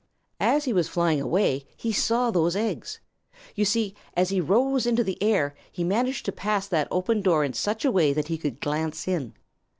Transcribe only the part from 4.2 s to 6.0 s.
he rose into the air, he